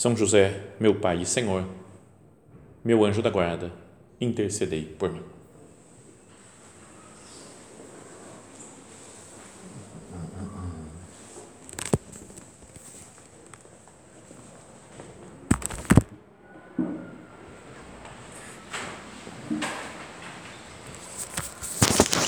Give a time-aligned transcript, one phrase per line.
[0.00, 1.62] são José, meu Pai e Senhor,
[2.82, 3.70] meu anjo da guarda,
[4.18, 5.20] intercedei por mim.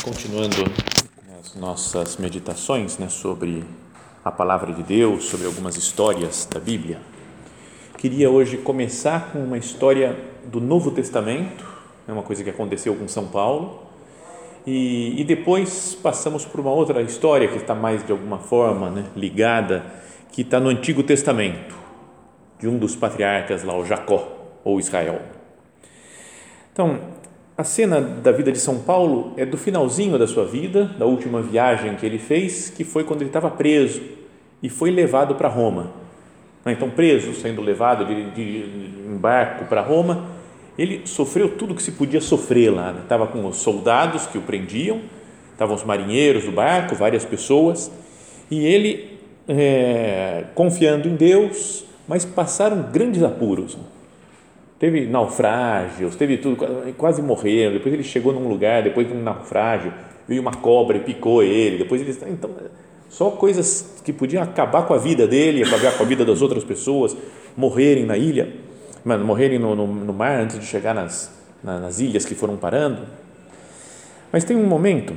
[0.04, 0.64] Continuando
[1.40, 3.64] as nossas meditações né, sobre
[4.22, 7.00] a palavra de Deus, sobre algumas histórias da Bíblia
[8.02, 11.64] queria hoje começar com uma história do Novo Testamento,
[12.08, 13.80] é uma coisa que aconteceu com São Paulo,
[14.66, 19.04] e, e depois passamos por uma outra história que está mais de alguma forma né,
[19.14, 19.86] ligada,
[20.32, 21.76] que está no Antigo Testamento,
[22.58, 24.26] de um dos patriarcas lá, o Jacó,
[24.64, 25.22] ou Israel.
[26.72, 26.98] Então,
[27.56, 31.40] a cena da vida de São Paulo é do finalzinho da sua vida, da última
[31.40, 34.02] viagem que ele fez, que foi quando ele estava preso
[34.60, 36.02] e foi levado para Roma?
[36.70, 40.26] Então preso, sendo levado de, de, de barco para Roma,
[40.78, 42.92] ele sofreu tudo que se podia sofrer lá.
[42.92, 43.00] Né?
[43.02, 45.00] Estava com os soldados que o prendiam,
[45.52, 47.90] estavam os marinheiros do barco, várias pessoas,
[48.50, 49.18] e ele,
[49.48, 53.76] é, confiando em Deus, mas passaram grandes apuros.
[54.78, 56.56] Teve naufrágios, teve tudo,
[56.96, 57.72] quase morreram.
[57.74, 59.92] Depois ele chegou num lugar, depois de um naufrágio,
[60.26, 61.78] veio uma cobra e picou ele.
[61.78, 62.50] Depois ele, então,
[63.12, 66.64] só coisas que podiam acabar com a vida dele, acabar com a vida das outras
[66.64, 67.14] pessoas,
[67.54, 68.54] morrerem na ilha,
[69.04, 71.30] morrerem no, no, no mar antes de chegar nas,
[71.62, 73.02] nas ilhas que foram parando.
[74.32, 75.12] Mas tem um momento,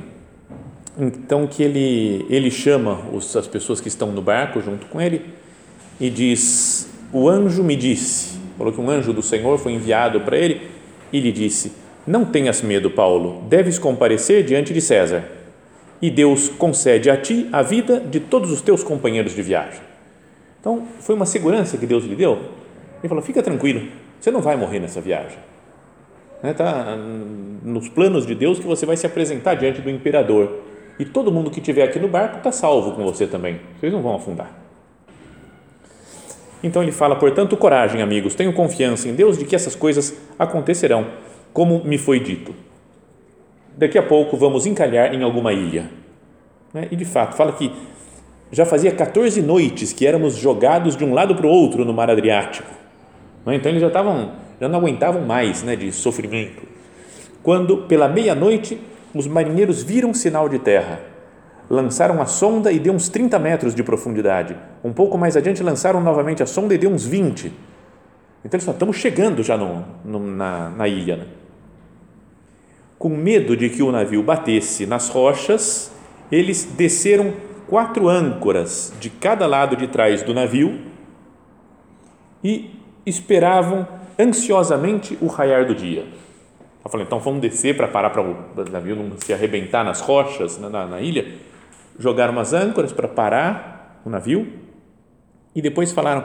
[0.98, 5.22] então, que ele, ele chama os, as pessoas que estão no barco junto com ele
[5.98, 10.36] e diz: O anjo me disse, falou que um anjo do Senhor foi enviado para
[10.36, 10.68] ele
[11.10, 11.72] e lhe disse:
[12.06, 15.35] Não tenhas medo, Paulo, deves comparecer diante de César
[16.00, 19.80] e Deus concede a ti a vida de todos os teus companheiros de viagem.
[20.60, 22.32] Então, foi uma segurança que Deus lhe deu.
[23.00, 23.88] Ele falou: fica tranquilo,
[24.20, 25.38] você não vai morrer nessa viagem.
[26.42, 26.96] Está
[27.62, 30.60] nos planos de Deus que você vai se apresentar diante do imperador.
[30.98, 33.60] E todo mundo que estiver aqui no barco está salvo com você também.
[33.78, 34.50] Vocês não vão afundar.
[36.62, 41.06] Então ele fala: portanto, coragem, amigos, tenho confiança em Deus de que essas coisas acontecerão,
[41.52, 42.65] como me foi dito
[43.76, 45.90] daqui a pouco vamos encalhar em alguma ilha.
[46.72, 46.88] Né?
[46.90, 47.72] E de fato, fala que
[48.50, 52.10] já fazia 14 noites que éramos jogados de um lado para o outro no mar
[52.10, 52.70] Adriático.
[53.44, 53.56] Né?
[53.56, 56.62] Então eles já estavam, já não aguentavam mais né, de sofrimento.
[57.42, 58.80] Quando, pela meia-noite,
[59.14, 61.00] os marinheiros viram sinal de terra,
[61.68, 64.56] lançaram a sonda e deu uns 30 metros de profundidade.
[64.82, 67.46] Um pouco mais adiante, lançaram novamente a sonda e deu uns 20.
[68.44, 71.16] Então eles falaram, estamos chegando já no, no, na, na ilha.
[71.16, 71.26] Né?
[72.98, 75.92] Com medo de que o navio batesse nas rochas,
[76.30, 77.34] eles desceram
[77.66, 80.80] quatro âncoras de cada lado de trás do navio
[82.42, 82.70] e
[83.04, 83.86] esperavam
[84.18, 86.06] ansiosamente o raiar do dia.
[86.84, 90.58] Eu falei, então vamos descer para parar para o navio não se arrebentar nas rochas
[90.58, 91.26] na, na, na ilha.
[91.98, 94.46] Jogaram umas âncoras para parar o navio
[95.54, 96.24] e depois falaram: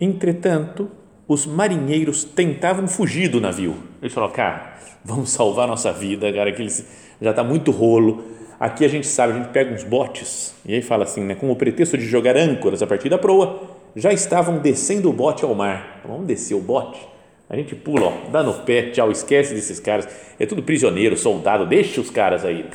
[0.00, 0.90] entretanto,
[1.30, 3.76] os marinheiros tentavam fugir do navio.
[4.02, 4.74] Eles falaram, cara,
[5.04, 6.84] vamos salvar nossa vida, cara, que eles,
[7.22, 8.24] já está muito rolo.
[8.58, 11.48] Aqui a gente sabe, a gente pega uns botes, e aí fala assim, né, com
[11.48, 13.62] o pretexto de jogar âncoras a partir da proa,
[13.94, 16.00] já estavam descendo o bote ao mar.
[16.00, 17.00] Então, vamos descer o bote?
[17.48, 20.08] A gente pula, ó, dá no pé, tchau, esquece desses caras.
[20.36, 22.68] É tudo prisioneiro, soldado, deixa os caras aí.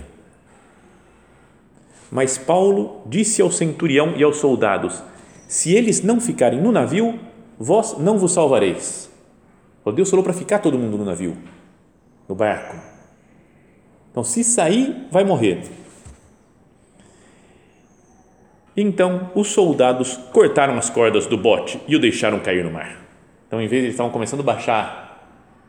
[2.09, 5.03] Mas Paulo disse ao centurião e aos soldados:
[5.45, 7.19] Se eles não ficarem no navio,
[7.59, 9.09] vós não vos salvareis.
[9.93, 11.37] Deus falou para ficar todo mundo no navio,
[12.27, 12.75] no barco.
[14.11, 15.61] Então, se sair, vai morrer.
[18.75, 22.97] Então, os soldados cortaram as cordas do bote e o deixaram cair no mar.
[23.47, 25.05] Então, em vez de eles estavam começando a baixar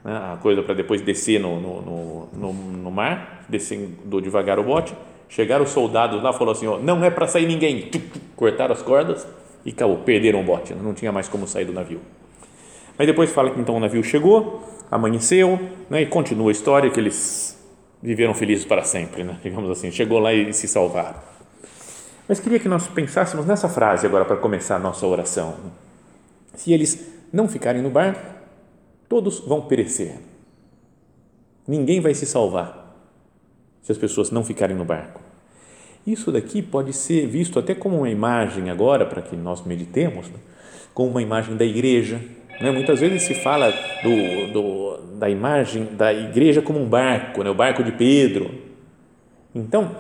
[0.05, 4.95] né, a coisa para depois descer no, no, no, no, mar, descendo devagar o bote,
[5.29, 7.91] chegaram os soldados lá e falaram assim: ó, não é para sair ninguém.
[8.35, 9.27] Cortaram as cordas
[9.67, 12.01] e acabou, perderam o bote, não tinha mais como sair do navio.
[12.97, 15.59] Mas depois fala que então o navio chegou, amanheceu,
[15.91, 17.59] né, e continua a história que eles
[18.01, 21.19] viveram felizes para sempre, né, digamos assim, chegou lá e se salvaram.
[22.29, 25.57] Mas queria que nós pensássemos nessa frase agora para começar a nossa oração.
[26.55, 28.25] se eles não ficarem no barco,
[29.09, 30.19] todos vão perecer.
[31.69, 32.97] Ninguém vai se salvar
[33.83, 35.21] se as pessoas não ficarem no barco.
[36.07, 40.37] Isso daqui pode ser visto até como uma imagem agora, para que nós meditemos, né?
[40.95, 42.21] como uma imagem da igreja.
[42.61, 42.71] Né?
[42.71, 43.73] Muitas vezes se fala
[44.03, 47.51] do, do, da imagem da igreja como um barco, né?
[47.51, 48.55] o barco de Pedro.
[49.53, 49.97] Então,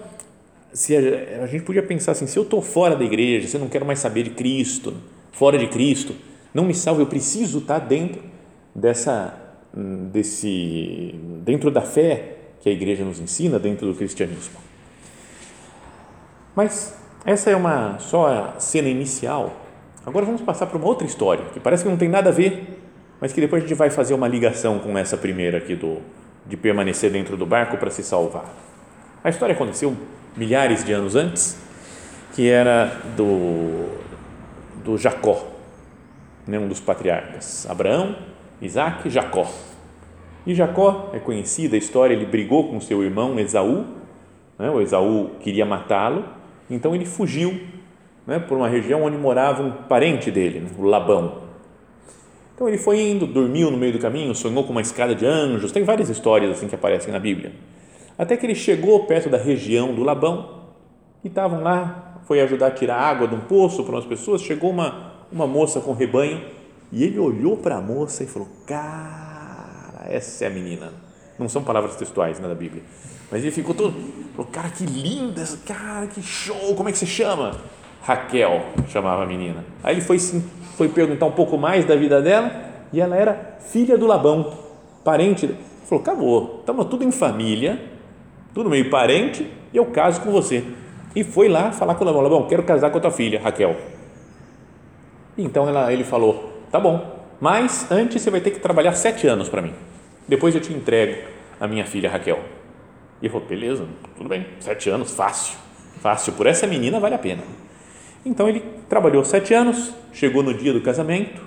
[0.72, 3.60] se a, a gente podia pensar assim, se eu estou fora da igreja, se eu
[3.60, 4.94] não quero mais saber de Cristo,
[5.32, 6.14] fora de Cristo,
[6.54, 8.22] não me salva, eu preciso estar dentro
[8.72, 9.34] dessa,
[10.12, 14.65] desse, dentro da fé que a igreja nos ensina, dentro do cristianismo.
[16.56, 19.52] Mas essa é uma só cena inicial.
[20.06, 22.80] Agora vamos passar para uma outra história, que parece que não tem nada a ver,
[23.20, 25.98] mas que depois a gente vai fazer uma ligação com essa primeira aqui do
[26.46, 28.44] de permanecer dentro do barco para se salvar.
[29.22, 29.96] A história aconteceu
[30.36, 31.58] milhares de anos antes,
[32.34, 32.86] que era
[33.16, 34.06] do
[34.84, 35.44] do Jacó,
[36.46, 38.14] né, um dos patriarcas, Abraão,
[38.62, 39.50] Isaac e Jacó.
[40.46, 43.84] E Jacó é conhecida a história, ele brigou com seu irmão Esaú,
[44.56, 46.24] né, o Esaú queria matá-lo,
[46.70, 47.60] então ele fugiu
[48.26, 51.46] né, por uma região onde morava um parente dele, né, o Labão.
[52.54, 55.72] Então ele foi indo, dormiu no meio do caminho, sonhou com uma escada de anjos,
[55.72, 57.52] tem várias histórias assim que aparecem na Bíblia.
[58.18, 60.64] Até que ele chegou perto da região do Labão
[61.22, 64.70] e estavam lá, foi ajudar a tirar água de um poço para umas pessoas, chegou
[64.70, 66.42] uma, uma moça com rebanho
[66.90, 70.92] e ele olhou para a moça e falou: Cara, essa é a menina.
[71.38, 72.82] Não são palavras textuais né, da Bíblia
[73.30, 73.94] mas ele ficou todo,
[74.34, 77.56] falou, cara, que linda, cara, que show, como é que você chama?
[78.02, 79.64] Raquel, chamava a menina.
[79.82, 80.18] Aí ele foi,
[80.76, 82.52] foi perguntar um pouco mais da vida dela
[82.92, 84.56] e ela era filha do Labão,
[85.02, 85.46] parente.
[85.46, 87.80] Ele falou, acabou, estamos tudo em família,
[88.54, 90.64] tudo meio parente e eu caso com você.
[91.16, 93.76] E foi lá falar com o Labão, Labão, quero casar com a tua filha, Raquel.
[95.36, 99.48] Então ela, ele falou, tá bom, mas antes você vai ter que trabalhar sete anos
[99.48, 99.74] para mim.
[100.28, 102.38] Depois eu te entrego a minha filha Raquel.
[103.22, 103.86] E falou, beleza,
[104.16, 105.56] tudo bem, sete anos, fácil,
[106.00, 107.42] fácil, por essa menina vale a pena.
[108.24, 111.40] Então ele trabalhou sete anos, chegou no dia do casamento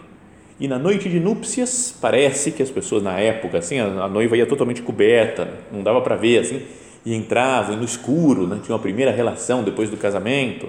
[0.59, 4.45] e na noite de núpcias, parece que as pessoas na época, assim, a, noiva ia
[4.45, 6.61] totalmente coberta, não dava para ver, assim,
[7.05, 8.59] e entrava no escuro, né?
[8.61, 10.67] tinha uma primeira relação depois do casamento.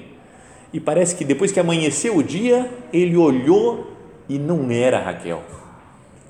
[0.73, 3.91] E parece que depois que amanheceu o dia, ele olhou
[4.29, 5.43] e não era Raquel.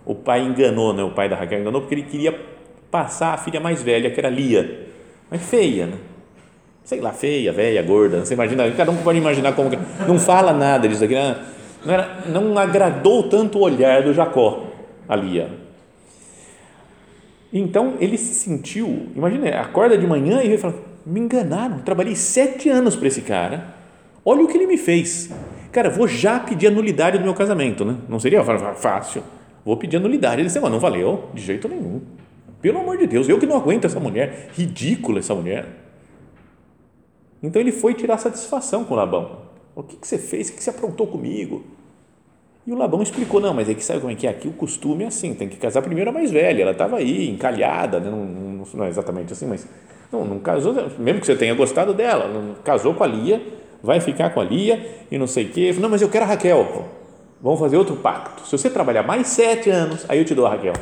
[0.07, 1.03] O pai enganou, né?
[1.03, 2.41] o pai da Raquel enganou porque ele queria
[2.91, 4.89] passar a filha mais velha, que era Lia,
[5.31, 5.97] mas feia, né?
[6.85, 9.79] sei lá, feia, velha, gorda, você imagina, cada um pode imaginar como que,
[10.09, 11.37] não fala nada disso aqui, né?
[11.85, 14.67] não, era, não agradou tanto o olhar do Jacó,
[15.09, 15.49] a Lia.
[17.53, 20.75] Então ele se sentiu, imagina, acorda de manhã e ele fala,
[21.07, 23.67] me enganaram, trabalhei sete anos para esse cara,
[24.25, 25.31] olha o que ele me fez.
[25.71, 27.95] Cara, vou já pedir a nulidade do meu casamento, né?
[28.09, 28.43] Não seria
[28.75, 29.23] fácil.
[29.65, 30.41] Vou pedir a nulidade.
[30.41, 32.01] Ele disse, não valeu, de jeito nenhum.
[32.61, 35.67] Pelo amor de Deus, eu que não aguento essa mulher, ridícula essa mulher.
[37.43, 39.41] Então ele foi tirar satisfação com Labão.
[39.75, 40.49] O que, que você fez?
[40.49, 41.65] O que, que você aprontou comigo?
[42.67, 44.31] E o Labão explicou: não, mas é que sabe como é que é?
[44.31, 46.63] Aqui o costume é assim: tem que casar primeiro a mais velha.
[46.63, 48.11] Ela estava aí, encalhada, né?
[48.11, 49.67] não, não, não, é exatamente assim, mas
[50.13, 53.41] não, não casou, mesmo que você tenha gostado dela, não casou com a Lia,
[53.83, 55.75] vai ficar com a Lia e não sei o quê.
[55.81, 56.87] Não, mas eu quero a Raquel.
[57.41, 58.45] Vamos fazer outro pacto.
[58.47, 60.75] Se você trabalhar mais sete anos, aí eu te dou a Raquel.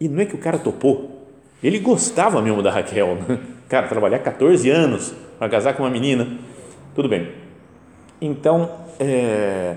[0.00, 1.28] E não é que o cara topou.
[1.62, 3.16] Ele gostava mesmo da Raquel.
[3.16, 3.38] Né?
[3.68, 6.38] Cara, trabalhar 14 anos para casar com uma menina.
[6.94, 7.30] Tudo bem.
[8.20, 9.76] Então, é...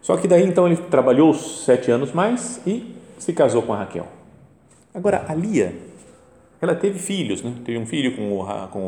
[0.00, 4.06] só que daí então ele trabalhou sete anos mais e se casou com a Raquel.
[4.94, 5.74] Agora, a Lia,
[6.60, 7.52] ela teve filhos, né?
[7.64, 8.80] Teve um filho com o, com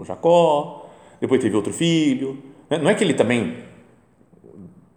[0.00, 0.88] o Jacó,
[1.20, 2.38] depois teve outro filho.
[2.68, 2.78] Né?
[2.78, 3.56] Não é que ele também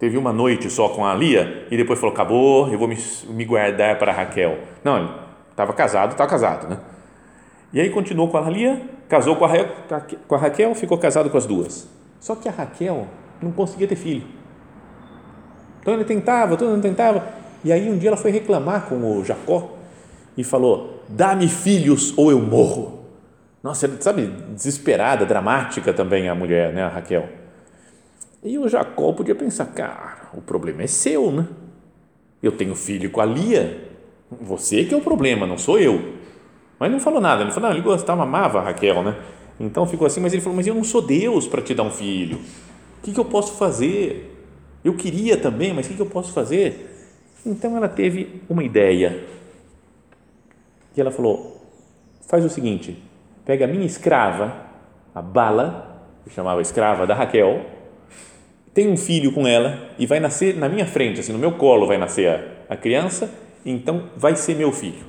[0.04, 2.98] teve uma noite só com a Lia e depois falou, acabou, eu vou me,
[3.30, 4.58] me guardar para Raquel.
[4.84, 5.10] Não, ele
[5.50, 6.78] estava casado, estava casado, né?
[7.72, 9.50] E aí continuou com a Lia, casou com a,
[10.28, 11.88] com a Raquel, ficou casado com as duas.
[12.20, 13.08] Só que a Raquel
[13.42, 14.28] não conseguia ter filho.
[15.80, 17.26] Então ele tentava, todo mundo tentava.
[17.64, 19.72] E aí um dia ela foi reclamar com o Jacó
[20.36, 23.06] e falou: Dá-me filhos ou eu morro.
[23.64, 27.43] Nossa, sabe, desesperada, dramática também a mulher, né, a Raquel.
[28.44, 31.48] E o Jacó podia pensar, cara, o problema é seu, né?
[32.42, 33.90] Eu tenho filho com a Lia,
[34.30, 36.14] você que é o problema, não sou eu.
[36.78, 39.16] Mas não falou nada, ele falou, não, ele gostava, amava a Raquel, né?
[39.60, 41.92] Então ficou assim, mas ele falou, mas eu não sou Deus para te dar um
[41.92, 42.38] filho.
[42.98, 44.30] O que, que eu posso fazer?
[44.84, 46.90] Eu queria também, mas o que, que eu posso fazer?
[47.46, 49.26] Então ela teve uma ideia.
[50.96, 51.66] E ela falou,
[52.28, 53.02] faz o seguinte,
[53.46, 54.54] pega a minha escrava,
[55.16, 57.66] a Bala, que chamava escrava da Raquel,
[58.74, 61.86] tem um filho com ela e vai nascer na minha frente, assim, no meu colo
[61.86, 63.32] vai nascer a, a criança,
[63.66, 65.06] então vai ser meu filho.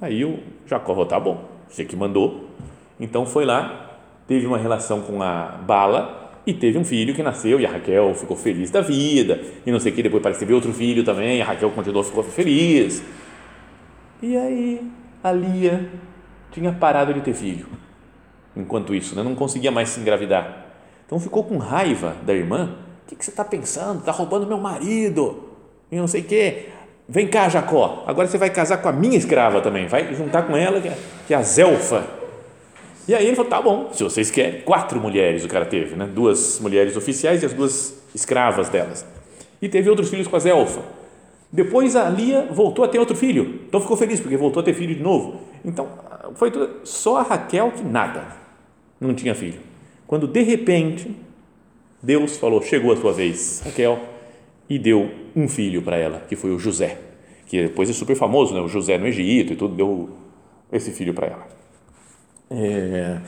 [0.00, 2.48] Aí o Jacó falou, tá bom, você que mandou.
[3.00, 7.60] Então foi lá, teve uma relação com a Bala e teve um filho que nasceu
[7.60, 10.44] e a Raquel ficou feliz da vida e não sei o que, depois parece que
[10.44, 13.02] teve outro filho também, a Raquel continuou, ficou feliz.
[14.20, 14.80] E aí
[15.22, 15.88] a Lia
[16.50, 17.66] tinha parado de ter filho
[18.56, 19.22] enquanto isso, né?
[19.22, 20.67] não conseguia mais se engravidar.
[21.08, 22.76] Então ficou com raiva da irmã.
[23.04, 24.00] O que, que você está pensando?
[24.00, 25.42] Está roubando meu marido
[25.90, 26.66] e não sei o quê.
[27.08, 30.54] Vem cá, Jacó, agora você vai casar com a minha escrava também, vai juntar com
[30.54, 30.82] ela,
[31.26, 32.04] que é a Zelfa.
[33.08, 34.60] E aí ele falou: tá bom, se vocês querem.
[34.60, 36.04] Quatro mulheres o cara teve, né?
[36.04, 39.06] duas mulheres oficiais e as duas escravas delas.
[39.62, 40.82] E teve outros filhos com a Zelfa.
[41.50, 44.74] Depois a Lia voltou a ter outro filho, então ficou feliz porque voltou a ter
[44.74, 45.40] filho de novo.
[45.64, 45.88] Então
[46.34, 48.26] foi tudo, só a Raquel que nada,
[49.00, 49.67] não tinha filho.
[50.08, 51.14] Quando de repente
[52.02, 54.00] Deus falou: chegou a sua vez, Raquel,
[54.68, 56.98] e deu um filho para ela, que foi o José,
[57.46, 58.60] que depois é super famoso, né?
[58.60, 60.08] o José no Egito e tudo, deu
[60.72, 61.46] esse filho para ela.
[62.50, 63.20] É,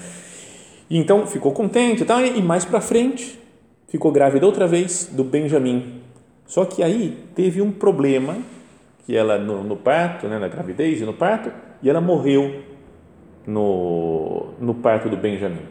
[0.91, 2.25] então ficou contente tá?
[2.25, 3.39] e mais para frente
[3.87, 6.01] ficou grávida outra vez do Benjamim.
[6.47, 8.39] Só que aí teve um problema
[9.05, 12.63] que ela no, no parto, né, na gravidez e no parto, e ela morreu
[13.47, 15.67] no, no parto do Benjamim,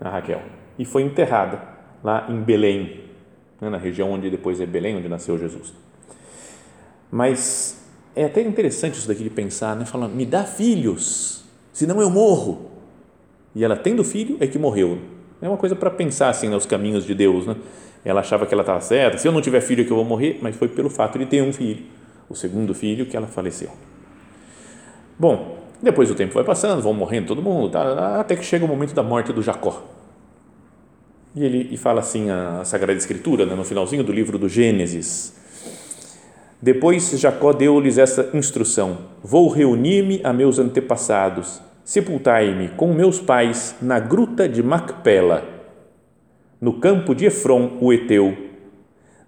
[0.00, 0.42] a Raquel,
[0.78, 1.60] e foi enterrada
[2.02, 3.00] lá em Belém,
[3.60, 5.72] né, na região onde depois é Belém, onde nasceu Jesus.
[7.10, 7.82] Mas
[8.16, 9.84] é até interessante isso daqui de pensar, né?
[9.84, 12.70] Falando, me dá filhos, senão eu morro.
[13.54, 14.98] E ela tendo filho é que morreu.
[15.40, 17.56] É uma coisa para pensar assim nos caminhos de Deus, né?
[18.04, 19.18] Ela achava que ela estava certa.
[19.18, 21.26] Se eu não tiver filho é que eu vou morrer, mas foi pelo fato de
[21.26, 21.84] ter um filho,
[22.28, 23.70] o segundo filho que ela faleceu.
[25.18, 28.68] Bom, depois o tempo vai passando, vão morrendo todo mundo, tá, até que chega o
[28.68, 29.84] momento da morte do Jacó.
[31.36, 35.34] E ele e fala assim a Sagrada Escritura, né, no finalzinho do livro do Gênesis.
[36.62, 43.98] Depois Jacó deu-lhes essa instrução: Vou reunir-me a meus antepassados, sepultai-me com meus pais na
[43.98, 45.44] gruta de Macpela,
[46.60, 48.34] no campo de Efron, o Eteu,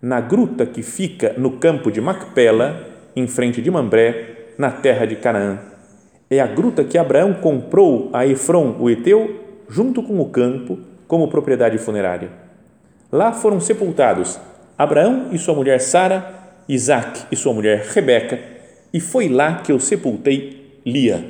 [0.01, 5.17] na gruta que fica no campo de Macpela, em frente de Mambré, na terra de
[5.17, 5.76] Canaã
[6.29, 11.29] é a gruta que Abraão comprou a Efron, o Eteu, junto com o campo, como
[11.29, 12.31] propriedade funerária.
[13.11, 14.41] Lá foram sepultados
[14.77, 16.35] Abraão e sua mulher Sara,
[16.69, 18.39] Isaac e sua mulher Rebeca,
[18.93, 21.25] e foi lá que eu sepultei Lia.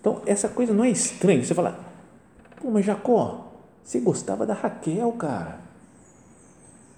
[0.00, 1.42] Então, essa coisa não é estranha.
[1.42, 1.78] Você fala,
[2.60, 5.60] pô, mas Jacó, você gostava da Raquel, cara.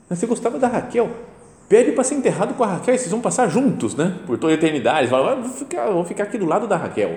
[0.08, 1.08] Você gostava da Raquel
[1.70, 4.20] pede para ser enterrado com a Raquel, vocês vão passar juntos, né?
[4.26, 5.06] Por toda a eternidade.
[5.06, 7.16] Fala, vou ficar, vou ficar aqui do lado da Raquel.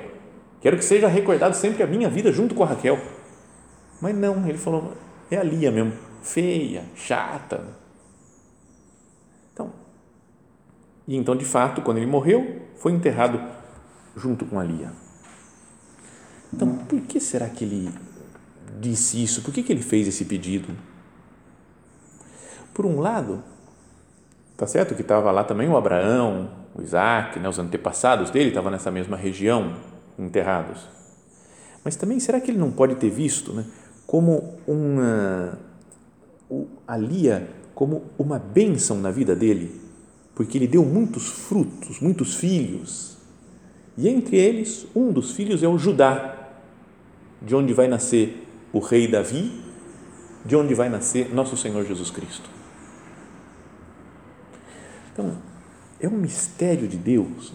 [0.62, 3.01] Quero que seja recordado sempre a minha vida junto com a Raquel.
[4.00, 4.93] Mas não, ele falou,
[5.31, 7.65] é a Lia mesmo, feia, chata.
[9.51, 9.72] Então,
[11.07, 13.41] e então, de fato, quando ele morreu, foi enterrado
[14.15, 14.91] junto com a Lia.
[16.53, 17.89] Então, por que será que ele
[18.79, 19.41] disse isso?
[19.41, 20.77] Por que, que ele fez esse pedido?
[22.72, 23.43] Por um lado,
[24.55, 28.72] Tá certo que estava lá também o Abraão, o Isaac, né, os antepassados dele estavam
[28.72, 29.74] nessa mesma região,
[30.17, 30.88] enterrados.
[31.83, 33.65] Mas também, será que ele não pode ter visto né,
[34.05, 35.57] como uma.
[36.88, 39.81] a Lia como uma bênção na vida dele?
[40.36, 43.17] Porque ele deu muitos frutos, muitos filhos.
[43.98, 46.36] E entre eles, um dos filhos é o Judá,
[47.41, 49.51] de onde vai nascer o rei Davi,
[50.45, 52.52] de onde vai nascer nosso Senhor Jesus Cristo.
[55.13, 55.38] Então,
[56.00, 57.53] é um mistério de Deus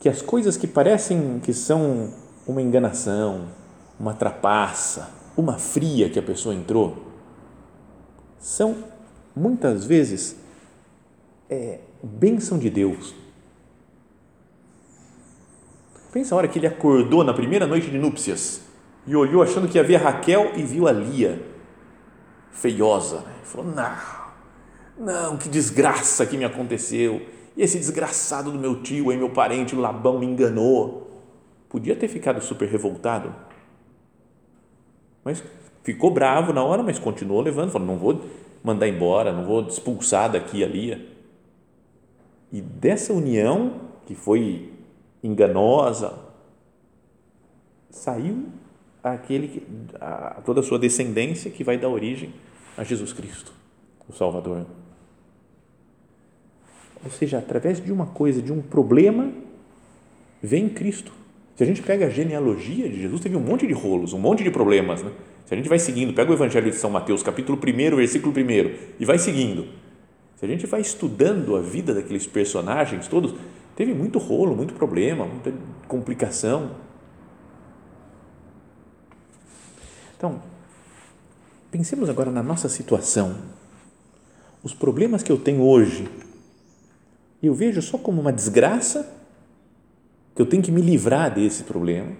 [0.00, 2.12] que as coisas que parecem que são
[2.46, 3.48] uma enganação,
[3.98, 7.06] uma trapaça, uma fria que a pessoa entrou,
[8.38, 8.76] são
[9.36, 10.36] muitas vezes
[11.48, 13.14] é, bênção de Deus.
[16.12, 18.62] Pensa a hora que ele acordou na primeira noite de núpcias
[19.06, 21.40] e olhou achando que ia ver a Raquel e viu a Lia,
[22.50, 23.18] feiosa.
[23.20, 23.34] Né?
[23.44, 24.19] Falou, não,
[25.00, 27.22] não, que desgraça que me aconteceu.
[27.56, 31.10] E esse desgraçado do meu tio, aí meu parente, o Labão, me enganou.
[31.70, 33.34] Podia ter ficado super revoltado.
[35.24, 35.42] Mas
[35.82, 37.70] ficou bravo na hora, mas continuou levando.
[37.70, 38.20] Falou: não vou
[38.62, 41.08] mandar embora, não vou expulsar daqui ali.
[42.52, 44.72] E dessa união, que foi
[45.22, 46.18] enganosa,
[47.88, 48.48] saiu
[49.02, 49.66] aquele,
[50.00, 52.34] a, toda a sua descendência que vai dar origem
[52.76, 53.52] a Jesus Cristo,
[54.08, 54.66] o Salvador.
[57.04, 59.32] Ou seja, através de uma coisa, de um problema,
[60.42, 61.12] vem Cristo.
[61.56, 64.42] Se a gente pega a genealogia de Jesus, teve um monte de rolos, um monte
[64.42, 65.02] de problemas.
[65.02, 65.10] Né?
[65.46, 68.96] Se a gente vai seguindo, pega o Evangelho de São Mateus, capítulo 1, versículo 1,
[68.98, 69.66] e vai seguindo.
[70.36, 73.34] Se a gente vai estudando a vida daqueles personagens todos,
[73.76, 75.52] teve muito rolo, muito problema, muita
[75.86, 76.70] complicação.
[80.16, 80.40] Então,
[81.70, 83.36] pensemos agora na nossa situação.
[84.62, 86.08] Os problemas que eu tenho hoje,
[87.46, 89.16] eu vejo só como uma desgraça,
[90.34, 92.12] que eu tenho que me livrar desse problema,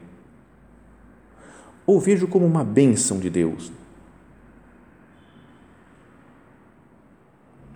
[1.86, 3.70] ou vejo como uma bênção de Deus.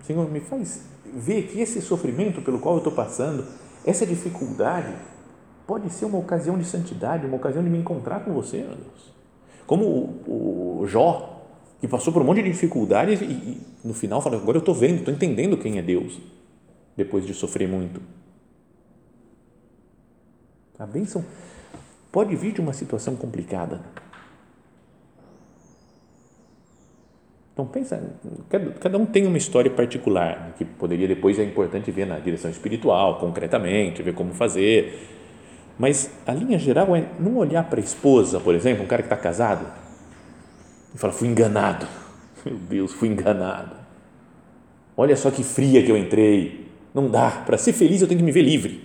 [0.03, 3.45] Senhor, me faz ver que esse sofrimento pelo qual eu estou passando,
[3.85, 4.93] essa dificuldade,
[5.65, 9.15] pode ser uma ocasião de santidade, uma ocasião de me encontrar com você, meu Deus.
[9.65, 11.47] Como o, o Jó,
[11.79, 14.75] que passou por um monte de dificuldades e, e no final fala: agora eu estou
[14.75, 16.19] vendo, estou entendendo quem é Deus,
[16.95, 18.01] depois de sofrer muito.
[20.77, 21.23] A bênção
[22.11, 23.81] pode vir de uma situação complicada.
[27.53, 28.03] Então pensa,
[28.49, 32.51] cada, um tem uma história particular, né, que poderia depois é importante ver na direção
[32.51, 35.07] espiritual, concretamente, ver como fazer.
[35.79, 39.07] Mas a linha geral é não olhar para a esposa, por exemplo, um cara que
[39.07, 39.65] está casado,
[40.93, 41.87] e fala, fui enganado.
[42.45, 43.75] Meu Deus, fui enganado.
[44.97, 46.64] Olha só que fria que eu entrei.
[46.95, 47.29] Não dá.
[47.45, 48.81] Para ser feliz eu tenho que me ver livre.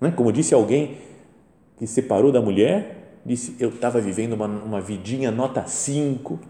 [0.00, 0.10] Não é?
[0.12, 0.98] Como disse alguém
[1.78, 6.40] que separou da mulher, disse: Eu estava vivendo uma, uma vidinha nota 5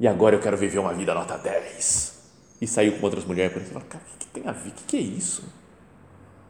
[0.00, 2.16] e agora eu quero viver uma vida nota 10.
[2.62, 4.70] E saiu com outras mulheres por exemplo, cara, o que tem a ver?
[4.70, 5.42] O que é isso?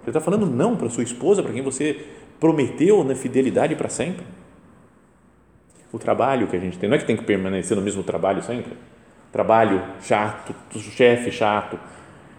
[0.05, 2.07] Você está falando não para sua esposa, para quem você
[2.39, 4.25] prometeu na fidelidade para sempre?
[5.93, 8.43] O trabalho que a gente tem, não é que tem que permanecer no mesmo trabalho
[8.43, 8.77] sempre?
[9.33, 11.79] Trabalho chato, chefe chato.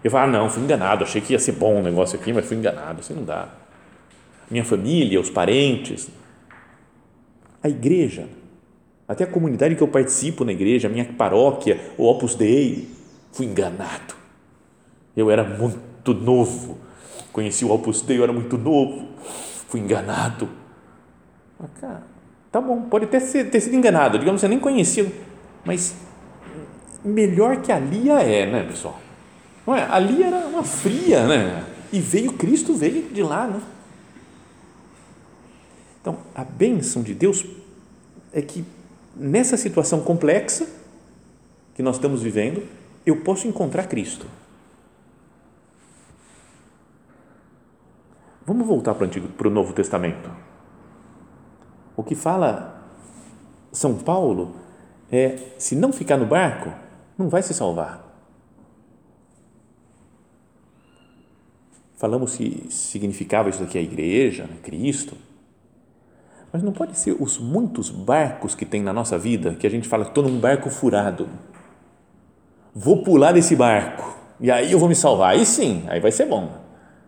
[0.04, 2.46] Eu falo, ah, não, fui enganado, achei que ia ser bom o negócio aqui, mas
[2.46, 3.50] fui enganado, assim não dá
[4.50, 6.10] minha família, os parentes,
[7.62, 8.28] a igreja,
[9.08, 12.90] até a comunidade que eu participo na igreja, a minha paróquia, o Opus Dei,
[13.32, 14.16] fui enganado.
[15.16, 16.78] Eu era muito novo,
[17.32, 19.10] conheci o Opus Dei, eu era muito novo,
[19.68, 20.50] fui enganado.
[21.60, 22.04] Mas, cara,
[22.52, 25.12] tá bom, pode até ser, ter sido enganado, digamos, você nem conhecia,
[25.64, 25.96] mas
[27.04, 29.00] melhor que a Lia é, né, pessoal?
[29.66, 29.84] Não é?
[29.84, 31.66] A Lia era uma fria, né?
[31.92, 33.62] E veio, Cristo veio de lá, né?
[36.02, 37.46] Então, a bênção de Deus
[38.32, 38.66] é que
[39.16, 40.68] nessa situação complexa
[41.74, 42.68] que nós estamos vivendo,
[43.06, 44.26] eu posso encontrar Cristo.
[48.46, 50.30] Vamos voltar para o, Antigo, para o Novo Testamento.
[51.96, 52.84] O que fala
[53.72, 54.56] São Paulo
[55.12, 56.74] é: se não ficar no barco,
[57.18, 58.09] não vai se salvar.
[62.00, 65.16] Falamos se significava isso daqui a igreja, né, Cristo
[66.52, 69.88] mas não pode ser os muitos barcos que tem na nossa vida que a gente
[69.88, 71.30] fala, estou num barco furado.
[72.74, 75.32] Vou pular desse barco e aí eu vou me salvar.
[75.32, 76.46] Aí sim, aí vai ser bom.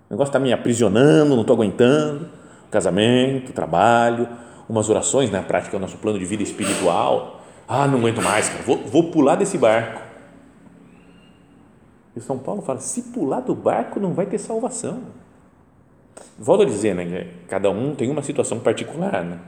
[0.09, 2.29] O negócio está me aprisionando, não estou aguentando.
[2.69, 4.27] Casamento, trabalho,
[4.69, 5.45] umas orações na né?
[5.45, 7.41] prática, é o nosso plano de vida espiritual.
[7.67, 8.63] Ah, não aguento mais, cara.
[8.63, 10.00] Vou, vou pular desse barco.
[12.15, 15.03] E São Paulo fala: se pular do barco, não vai ter salvação.
[16.37, 19.39] Volto a dizer, né, cada um tem uma situação particular, né?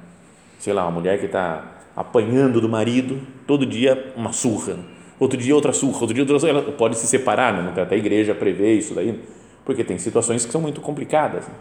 [0.59, 4.77] Sei lá, uma mulher que está apanhando do marido, todo dia uma surra,
[5.19, 7.81] outro dia outra surra, outro dia outra surra, ela pode se separar, né?
[7.81, 9.21] até a igreja prevê isso daí,
[9.65, 11.47] porque tem situações que são muito complicadas.
[11.47, 11.53] Né?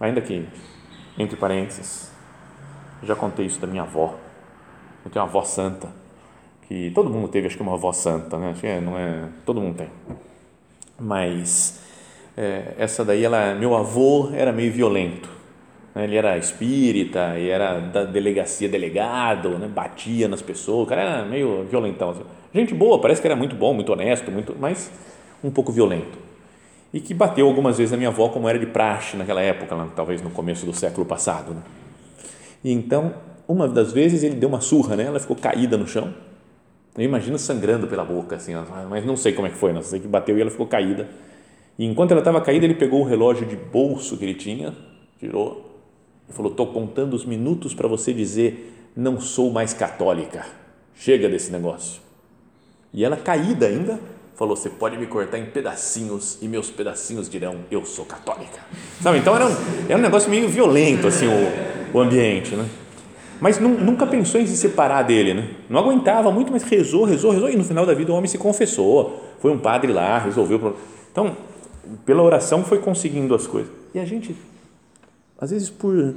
[0.00, 0.46] Ainda que,
[1.18, 2.12] entre parênteses,
[3.02, 4.14] já contei isso da minha avó,
[5.04, 5.88] eu tenho uma avó santa,
[6.72, 8.50] que todo mundo teve, acho que uma avó santa, né?
[8.50, 9.88] Acho que é, não é, todo mundo tem,
[10.98, 11.80] mas
[12.34, 15.28] é, essa daí, ela, meu avô era meio violento.
[15.94, 16.04] Né?
[16.04, 19.68] Ele era espírita e era da delegacia delegado, né?
[19.68, 20.86] batia nas pessoas.
[20.86, 22.10] O cara era meio violentão.
[22.10, 22.22] Assim.
[22.54, 24.90] Gente boa, parece que era muito bom, muito honesto, muito, mas
[25.44, 26.18] um pouco violento.
[26.94, 30.22] E que bateu algumas vezes na minha avó, como era de praxe naquela época, talvez
[30.22, 31.52] no começo do século passado.
[31.52, 31.62] Né?
[32.64, 33.14] E então,
[33.46, 36.14] uma das vezes ele deu uma surra nela, ela ficou caída no chão.
[36.96, 38.52] Eu imagino sangrando pela boca, assim,
[38.88, 41.08] mas não sei como é que foi, não sei que bateu e ela ficou caída
[41.78, 44.74] e enquanto ela estava caída, ele pegou o relógio de bolso que ele tinha,
[45.18, 45.80] tirou
[46.28, 50.46] e falou: Estou contando os minutos para você dizer, não sou mais católica.
[50.94, 52.00] Chega desse negócio.
[52.92, 53.98] E ela, caída ainda,
[54.36, 58.60] falou: Você pode me cortar em pedacinhos e meus pedacinhos dirão: Eu sou católica.
[59.00, 59.18] Sabe?
[59.18, 59.56] Então era um,
[59.88, 62.68] era um negócio meio violento assim o, o ambiente, né?
[63.42, 65.50] Mas nunca pensou em se separar dele, né?
[65.68, 68.38] Não aguentava muito, mas rezou, rezou, rezou e no final da vida o homem se
[68.38, 69.20] confessou.
[69.40, 70.76] Foi um padre lá, resolveu.
[71.10, 71.36] Então
[72.06, 73.72] pela oração foi conseguindo as coisas.
[73.92, 74.36] E a gente,
[75.36, 76.14] às vezes por,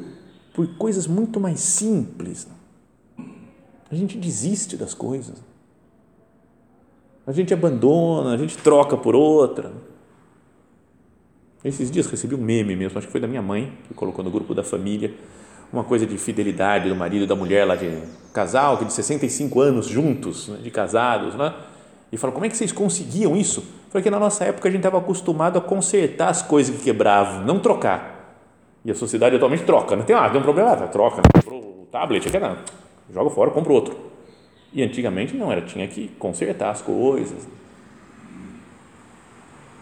[0.54, 2.48] por coisas muito mais simples.
[3.90, 5.44] A gente desiste das coisas.
[7.26, 9.74] A gente abandona, a gente troca por outra.
[11.64, 14.30] Esses dias recebi um meme mesmo, acho que foi da minha mãe, que colocou no
[14.30, 15.12] grupo da família,
[15.71, 18.01] uma coisa de fidelidade do marido e da mulher lá de
[18.34, 21.54] casal, que de 65 anos juntos, né, de casados, né?
[22.12, 23.65] E falou, como é que vocês conseguiam isso?
[23.89, 27.43] Falei que na nossa época a gente estava acostumado a consertar as coisas que quebravam,
[27.45, 28.38] não trocar.
[28.84, 30.04] E a sociedade atualmente troca, né?
[30.04, 31.23] Tem, ah, tem um problema, ah, troca, né?
[31.34, 32.58] comprou o tablet, aqui não,
[33.13, 33.97] joga fora, compra outro.
[34.71, 37.47] E antigamente não, era tinha que consertar as coisas.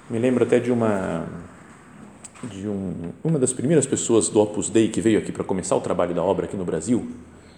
[0.09, 1.27] Me lembro até de uma
[2.51, 5.81] de um, uma das primeiras pessoas do Opus Dei que veio aqui para começar o
[5.81, 7.07] trabalho da obra aqui no Brasil,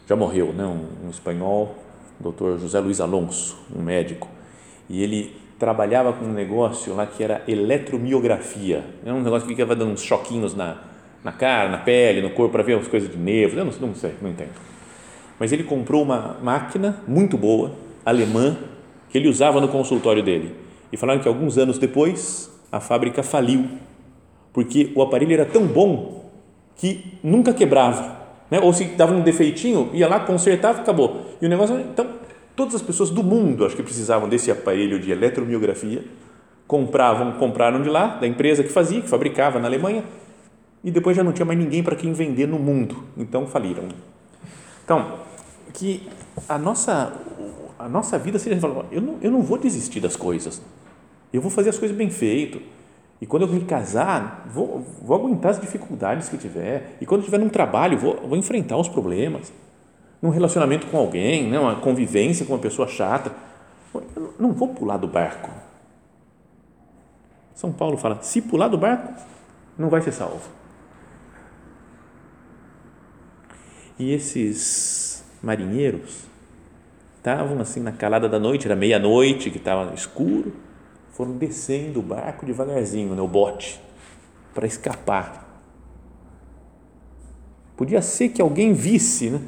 [0.08, 0.66] já morreu, né?
[0.66, 1.76] um, um espanhol,
[2.20, 2.60] Dr.
[2.60, 4.28] José Luiz Alonso, um médico,
[4.90, 9.76] e ele trabalhava com um negócio lá que era eletromiografia, é um negócio que ficava
[9.76, 10.78] dando uns choquinhos na,
[11.24, 13.96] na cara, na pele, no corpo, para ver as coisas de nervos, eu não, não
[13.96, 14.54] sei, não entendo.
[15.40, 17.72] Mas ele comprou uma máquina muito boa,
[18.06, 18.56] alemã,
[19.10, 20.56] que ele usava no consultório dele.
[20.92, 23.68] E falaram que alguns anos depois a fábrica faliu
[24.56, 26.32] porque o aparelho era tão bom
[26.78, 28.16] que nunca quebrava,
[28.50, 28.58] né?
[28.62, 31.26] ou se dava um defeitinho, ia lá, consertava, acabou.
[31.42, 32.08] E o negócio, então,
[32.56, 36.06] todas as pessoas do mundo, acho que precisavam desse aparelho de eletromiografia,
[36.66, 40.06] compravam, compraram de lá, da empresa que fazia, que fabricava na Alemanha,
[40.82, 43.90] e depois já não tinha mais ninguém para quem vender no mundo, então faliram.
[44.86, 45.20] Então,
[45.74, 46.08] que
[46.48, 47.12] a nossa,
[47.78, 48.58] a nossa vida seja,
[48.90, 50.62] eu não, eu não vou desistir das coisas,
[51.34, 52.62] eu vou fazer as coisas bem feito,
[53.22, 56.98] e quando eu me casar, vou, vou aguentar as dificuldades que tiver.
[57.00, 59.54] E quando estiver num trabalho, vou, vou enfrentar os problemas.
[60.22, 63.32] Num relacionamento com alguém, né, uma convivência com uma pessoa chata.
[64.16, 65.50] Eu não vou pular do barco.
[67.54, 69.14] São Paulo fala: se pular do barco,
[69.78, 70.50] não vai ser salvo.
[73.98, 76.26] E esses marinheiros
[77.16, 80.54] estavam assim na calada da noite, era meia-noite, que estava escuro
[81.16, 83.80] foram descendo o barco devagarzinho, né, o bote,
[84.54, 85.46] para escapar.
[87.78, 89.40] Podia ser que alguém visse, né?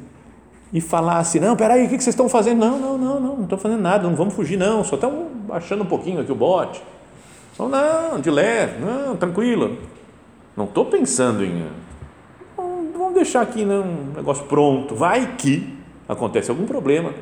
[0.72, 2.58] E falasse: Não, peraí, o que vocês estão fazendo?
[2.58, 5.82] Não, não, não, não, não estou fazendo nada, não vamos fugir, não, só estamos baixando
[5.82, 6.82] um pouquinho aqui o bote.
[7.58, 9.76] Não, não, de leve, não, tranquilo.
[10.56, 11.66] Não estou pensando em.
[12.56, 15.78] Vamos deixar aqui né, um negócio pronto, vai que
[16.08, 17.12] acontece algum problema.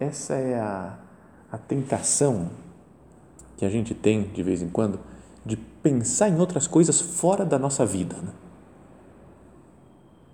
[0.00, 0.96] Essa é a,
[1.50, 2.50] a tentação
[3.56, 5.00] que a gente tem de vez em quando
[5.44, 8.16] de pensar em outras coisas fora da nossa vida.
[8.16, 8.30] Né?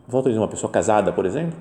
[0.07, 1.59] Volta de uma pessoa casada, por exemplo,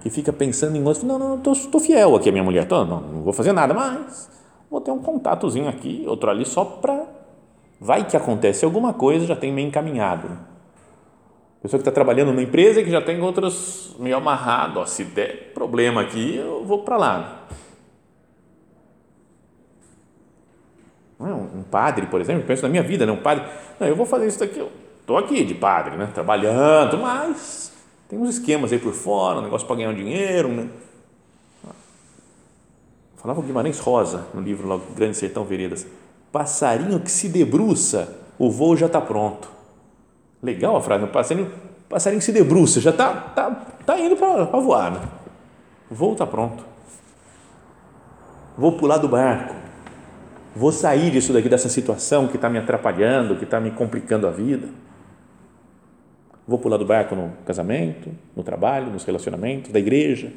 [0.00, 3.00] que fica pensando em outros, não, não, estou fiel aqui à minha mulher, tô, não,
[3.00, 4.28] não vou fazer nada, mas
[4.70, 7.06] vou ter um contatozinho aqui, outro ali, só para,
[7.80, 10.28] vai que acontece alguma coisa, já tem meio encaminhado.
[10.28, 10.36] Né?
[11.64, 15.02] Pessoa que está trabalhando numa empresa e que já tem outros meio amarrado, ó, se
[15.02, 17.46] der problema aqui, eu vou para lá.
[21.18, 23.12] Não é um padre, por exemplo, penso na minha vida, né?
[23.12, 23.46] um padre,
[23.80, 26.10] não, eu vou fazer isso daqui, eu estou aqui de padre, né?
[26.12, 27.72] trabalhando, mas
[28.10, 30.48] tem uns esquemas aí por fora, um negócio para ganhar um dinheiro.
[30.48, 30.68] Né?
[33.16, 35.86] Falava o Guimarães Rosa no livro logo Grande Sertão Veredas,
[36.30, 39.53] passarinho que se debruça, o voo já está pronto.
[40.44, 41.50] Legal a frase, o passarinho,
[41.88, 43.50] passarinho se debruça, já está tá,
[43.86, 44.92] tá indo para voar.
[44.92, 45.00] Né?
[45.90, 46.62] O voo está pronto.
[48.56, 49.54] Vou pular do barco.
[50.54, 54.30] Vou sair disso daqui, dessa situação que está me atrapalhando, que está me complicando a
[54.30, 54.68] vida.
[56.46, 60.30] Vou pular do barco no casamento, no trabalho, nos relacionamentos, da igreja.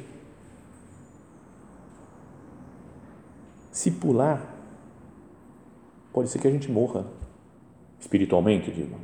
[3.70, 4.40] Se pular,
[6.14, 7.04] pode ser que a gente morra,
[8.00, 8.96] espiritualmente, digo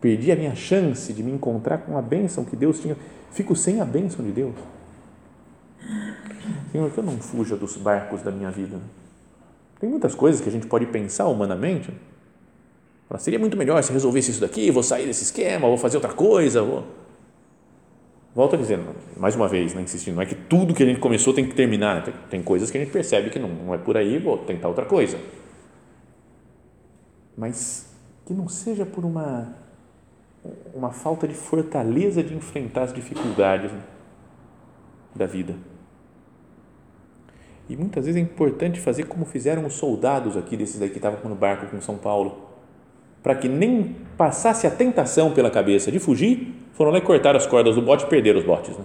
[0.00, 2.96] perdi a minha chance de me encontrar com a bênção que Deus tinha,
[3.32, 4.54] fico sem a bênção de Deus.
[6.70, 8.78] Senhor, que eu não fuja dos barcos da minha vida.
[9.80, 11.92] Tem muitas coisas que a gente pode pensar humanamente.
[13.18, 16.62] Seria muito melhor se resolvesse isso daqui, vou sair desse esquema, vou fazer outra coisa.
[16.62, 16.84] Vou...
[18.34, 18.78] Volto a dizer,
[19.16, 21.54] mais uma vez, né, insistindo, não é que tudo que a gente começou tem que
[21.54, 22.04] terminar.
[22.04, 24.68] Tem, tem coisas que a gente percebe que não, não é por aí, vou tentar
[24.68, 25.18] outra coisa.
[27.36, 27.88] Mas
[28.26, 29.54] que não seja por uma
[30.74, 33.70] uma falta de fortaleza de enfrentar as dificuldades
[35.14, 35.54] da vida.
[37.68, 41.18] E muitas vezes é importante fazer como fizeram os soldados aqui, desses aí que estavam
[41.28, 42.48] no barco com São Paulo,
[43.22, 47.46] para que nem passasse a tentação pela cabeça de fugir, foram lá e cortaram as
[47.46, 48.76] cordas do bote e perderam os botes.
[48.76, 48.84] Né?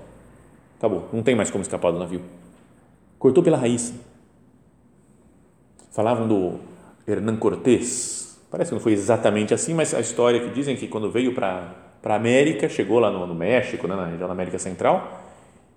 [0.78, 2.22] Acabou, não tem mais como escapar do navio.
[3.18, 3.94] Cortou pela raiz.
[5.92, 6.60] Falavam do
[7.08, 8.13] Hernán Cortés.
[8.54, 11.74] Parece que não foi exatamente assim, mas a história que dizem que quando veio para
[12.04, 15.24] a América, chegou lá no, no México, né, na região da América Central,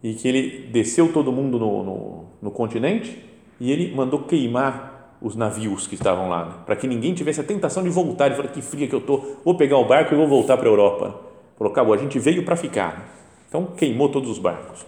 [0.02, 3.18] e que ele desceu todo mundo no, no, no continente
[3.58, 7.44] e ele mandou queimar os navios que estavam lá, né, para que ninguém tivesse a
[7.44, 8.26] tentação de voltar.
[8.26, 10.68] Ele falou: que fria que eu tô, vou pegar o barco e vou voltar para
[10.68, 11.18] a Europa.
[11.56, 13.10] Falou: acabou, a gente veio para ficar.
[13.48, 14.84] Então queimou todos os barcos.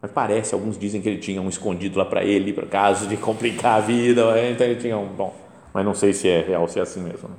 [0.00, 3.16] Mas parece, alguns dizem que ele tinha um escondido lá para ele, para caso de
[3.16, 4.22] complicar a vida.
[4.48, 5.08] Então ele tinha um.
[5.08, 5.45] Bom,
[5.76, 7.28] mas não sei se é real, se é assim mesmo.
[7.28, 7.34] Né?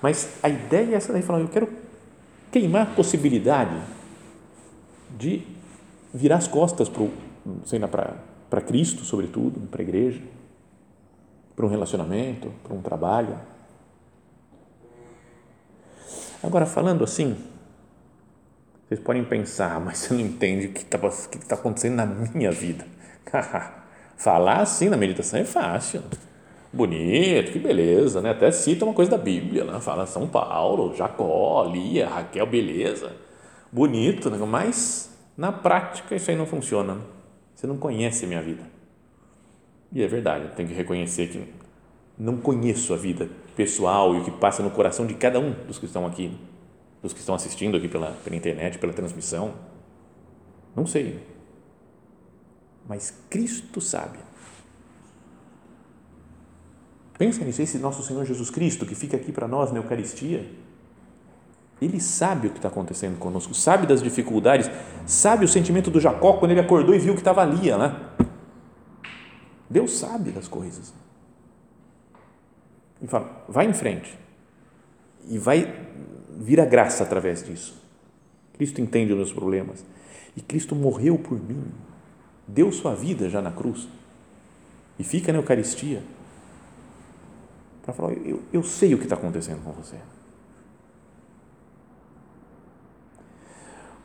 [0.00, 1.68] Mas a ideia é essa daí, falar: eu quero
[2.50, 3.78] queimar a possibilidade
[5.10, 5.46] de
[6.14, 6.90] virar as costas
[8.48, 10.22] para Cristo, sobretudo, para a igreja,
[11.54, 13.38] para um relacionamento, para um trabalho.
[16.42, 17.36] Agora, falando assim,
[18.88, 22.50] vocês podem pensar, mas você não entende o que está que tá acontecendo na minha
[22.50, 22.86] vida.
[24.16, 26.02] Falar assim na meditação é fácil.
[26.76, 28.30] Bonito, que beleza, né?
[28.30, 29.80] Até cita uma coisa da Bíblia, né?
[29.80, 33.16] Fala São Paulo, Jacó, Lia, Raquel, beleza.
[33.72, 34.36] Bonito, né?
[34.46, 36.98] mas na prática isso aí não funciona.
[37.54, 38.62] Você não conhece a minha vida.
[39.90, 41.48] E é verdade, tenho que reconhecer que
[42.18, 45.78] não conheço a vida pessoal e o que passa no coração de cada um dos
[45.78, 46.30] que estão aqui
[47.02, 49.54] dos que estão assistindo aqui pela, pela internet, pela transmissão.
[50.74, 51.20] Não sei.
[52.86, 54.18] Mas Cristo sabe.
[57.18, 60.46] Pensa nisso, esse nosso Senhor Jesus Cristo que fica aqui para nós na Eucaristia,
[61.80, 64.70] ele sabe o que está acontecendo conosco, sabe das dificuldades,
[65.06, 67.96] sabe o sentimento do Jacó quando ele acordou e viu que estava ali, né?
[69.68, 70.92] Deus sabe das coisas.
[73.02, 74.16] E fala, vai em frente.
[75.28, 75.86] E vai
[76.38, 77.82] vira graça através disso.
[78.54, 79.84] Cristo entende os meus problemas.
[80.36, 81.64] E Cristo morreu por mim.
[82.46, 83.88] Deu sua vida já na cruz.
[84.98, 86.02] E fica na Eucaristia.
[87.86, 89.96] Para falar, eu, eu sei o que está acontecendo com você.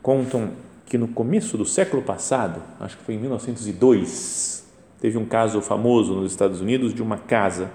[0.00, 0.52] Contam
[0.86, 4.64] que no começo do século passado, acho que foi em 1902,
[5.00, 7.70] teve um caso famoso nos Estados Unidos de uma casa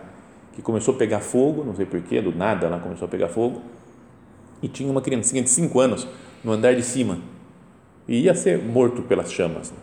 [0.54, 3.62] que começou a pegar fogo, não sei porquê, do nada ela começou a pegar fogo,
[4.62, 6.08] e tinha uma criancinha de 5 anos
[6.44, 7.20] no andar de cima
[8.08, 9.74] e ia ser morto pelas chamas.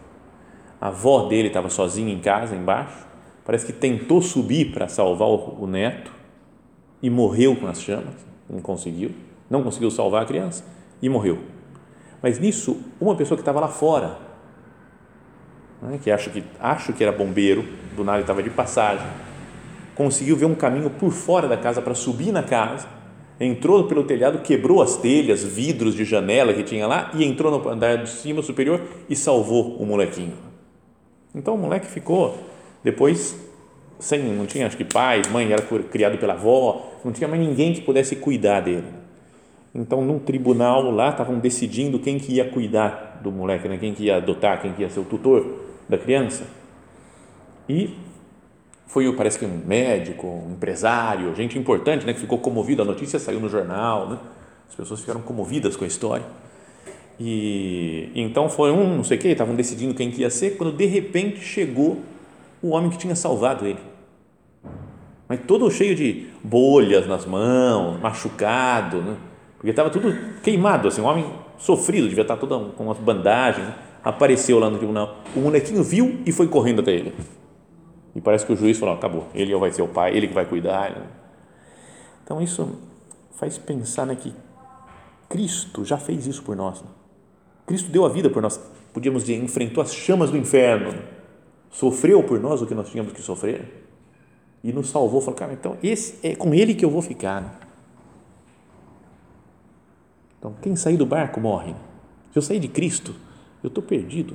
[0.80, 3.06] A avó dele estava sozinha em casa, embaixo,
[3.44, 6.12] parece que tentou subir para salvar o neto
[7.02, 8.14] e morreu com as chamas,
[8.48, 9.11] não conseguiu,
[9.48, 10.64] não conseguiu salvar a criança
[11.02, 11.38] e morreu.
[12.22, 14.18] Mas nisso, uma pessoa que estava lá fora,
[15.83, 19.07] né, que acho que acho que era bombeiro, do nada estava de passagem,
[19.94, 22.88] conseguiu ver um caminho por fora da casa para subir na casa
[23.38, 27.68] entrou pelo telhado, quebrou as telhas, vidros de janela que tinha lá e entrou no
[27.68, 30.37] andar de cima superior e salvou o molequinho.
[31.35, 32.38] Então o moleque ficou
[32.85, 33.37] depois
[33.99, 37.73] sem, não tinha acho que pai, mãe, era criado pela avó, não tinha mais ninguém
[37.73, 38.85] que pudesse cuidar dele.
[39.75, 43.79] Então num tribunal lá estavam decidindo quem que ia cuidar do moleque, né?
[43.79, 45.44] quem que ia adotar, quem que ia ser o tutor
[45.88, 46.44] da criança.
[47.68, 47.94] E
[48.87, 53.18] foi, parece que um médico, um empresário, gente importante, né, que ficou comovido, a notícia
[53.18, 54.18] saiu no jornal, né?
[54.68, 56.25] as pessoas ficaram comovidas com a história.
[57.18, 60.77] E então foi um, não sei o que, estavam decidindo quem que ia ser, quando
[60.77, 62.03] de repente chegou
[62.64, 63.79] o homem que tinha salvado ele.
[65.29, 69.16] Mas todo cheio de bolhas nas mãos, machucado, né?
[69.57, 73.66] porque estava tudo queimado, assim, um homem sofrido, devia estar todo com umas bandagens.
[73.66, 73.74] Né?
[74.03, 75.18] Apareceu lá no tribunal.
[75.37, 77.14] O molequinho viu e foi correndo até ele.
[78.14, 80.46] E parece que o juiz falou: acabou, ele vai ser o pai, ele que vai
[80.46, 81.07] cuidar.
[82.22, 82.79] Então isso
[83.33, 84.35] faz pensar né, que
[85.29, 86.81] Cristo já fez isso por nós.
[86.81, 86.88] Né?
[87.66, 88.59] Cristo deu a vida por nós.
[88.92, 91.13] Podíamos dizer, enfrentou as chamas do inferno, né?
[91.74, 93.87] Sofreu por nós o que nós tínhamos que sofrer
[94.62, 95.20] e nos salvou.
[95.20, 97.42] Falou, cara, então esse é com ele que eu vou ficar.
[97.42, 97.50] Né?
[100.38, 101.74] Então, quem sair do barco morre.
[102.32, 103.14] Se eu sair de Cristo,
[103.62, 104.34] eu estou perdido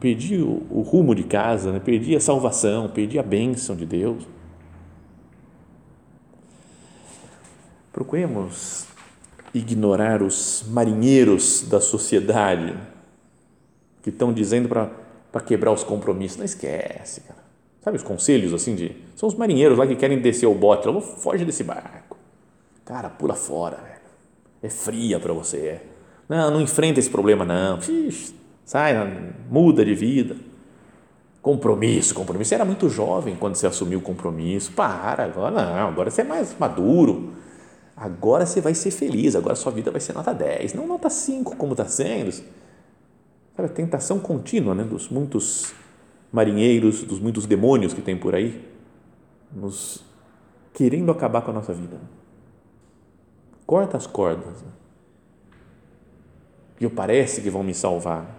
[0.00, 1.80] perdi o, o rumo de casa, né?
[1.80, 4.26] perdi a salvação, perdi a bênção de Deus.
[7.92, 8.86] Procuremos
[9.52, 12.76] ignorar os marinheiros da sociedade
[14.02, 14.90] que estão dizendo para
[15.44, 16.38] quebrar os compromissos.
[16.38, 17.40] Não esquece, cara.
[17.80, 18.96] Sabe os conselhos assim de.
[19.14, 20.86] São os marinheiros lá que querem descer o bote.
[20.86, 22.16] Não, foge desse barco.
[22.84, 23.98] Cara, pula fora, velho.
[24.62, 25.58] É fria para você.
[25.58, 25.82] É.
[26.28, 27.78] Não, não enfrenta esse problema, não.
[27.78, 28.94] Ixi, sai,
[29.50, 30.36] muda de vida.
[31.40, 32.48] Compromisso, compromisso.
[32.48, 34.72] Você era muito jovem quando você assumiu o compromisso.
[34.72, 37.32] Para, agora não, agora você é mais maduro.
[37.96, 41.56] Agora você vai ser feliz, agora sua vida vai ser nota 10, não nota 5
[41.56, 42.30] como está sendo.
[43.58, 45.74] Sabe, a tentação contínua né, dos muitos
[46.30, 48.64] marinheiros, dos muitos demônios que tem por aí
[49.50, 50.04] nos
[50.72, 51.98] querendo acabar com a nossa vida.
[53.66, 54.64] Corta as cordas.
[56.80, 58.32] E eu parece que vão me salvar.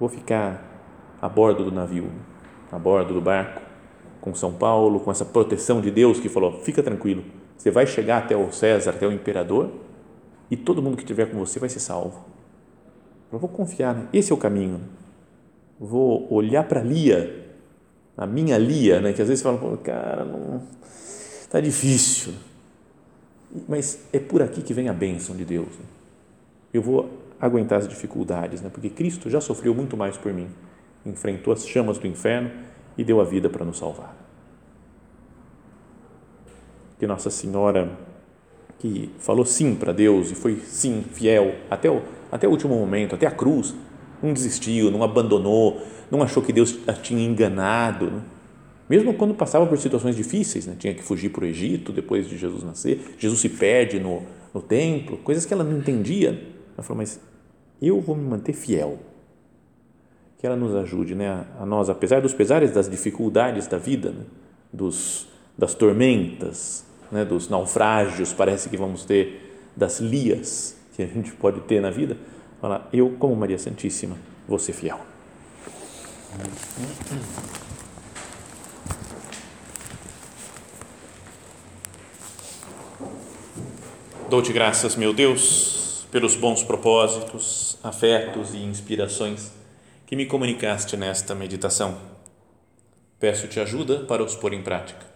[0.00, 0.64] Vou ficar
[1.22, 2.10] a bordo do navio,
[2.72, 3.62] a bordo do barco,
[4.20, 7.22] com São Paulo, com essa proteção de Deus que falou: fica tranquilo,
[7.56, 9.70] você vai chegar até o César, até o imperador,
[10.50, 12.35] e todo mundo que estiver com você vai ser salvo.
[13.32, 14.08] Eu vou confiar, né?
[14.12, 14.80] esse é o caminho.
[15.78, 17.46] Vou olhar para Lia,
[18.16, 19.12] a minha Lia, né?
[19.12, 20.62] que às vezes fala, cara, não
[21.40, 22.32] está difícil.
[23.68, 25.68] Mas é por aqui que vem a bênção de Deus.
[25.68, 25.84] Né?
[26.72, 27.10] Eu vou
[27.40, 28.70] aguentar as dificuldades, né?
[28.72, 30.48] porque Cristo já sofreu muito mais por mim.
[31.04, 32.50] Enfrentou as chamas do inferno
[32.96, 34.16] e deu a vida para nos salvar.
[36.98, 37.96] Que Nossa Senhora,
[38.78, 43.14] que falou sim para Deus e foi sim fiel até o, até o último momento,
[43.14, 43.74] até a cruz,
[44.22, 48.10] não desistiu, não abandonou, não achou que Deus a tinha enganado.
[48.10, 48.22] Né?
[48.88, 50.76] Mesmo quando passava por situações difíceis, né?
[50.78, 54.22] tinha que fugir para o Egito depois de Jesus nascer, Jesus se perde no,
[54.54, 56.30] no templo, coisas que ela não entendia.
[56.74, 57.20] Ela falou, mas
[57.80, 58.98] eu vou me manter fiel
[60.38, 64.24] que ela nos ajude né, a nós, apesar dos pesares, das dificuldades da vida, né,
[64.72, 71.32] dos, das tormentas, né, dos naufrágios, parece que vamos ter, das lias que a gente
[71.32, 72.16] pode ter na vida,
[72.60, 74.16] falar, eu, como Maria Santíssima,
[74.48, 74.98] vou ser fiel.
[84.28, 89.52] Dou-te graças, meu Deus, pelos bons propósitos, afetos e inspirações
[90.04, 91.96] que me comunicaste nesta meditação.
[93.20, 95.15] Peço-te ajuda para os pôr em prática.